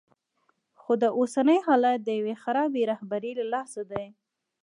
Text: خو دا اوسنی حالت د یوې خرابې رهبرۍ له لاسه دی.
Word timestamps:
خو 0.81 0.91
دا 1.01 1.09
اوسنی 1.19 1.57
حالت 1.67 1.97
د 2.03 2.09
یوې 2.19 2.35
خرابې 2.43 2.81
رهبرۍ 2.91 3.31
له 3.39 3.45
لاسه 3.53 3.81
دی. 3.91 4.05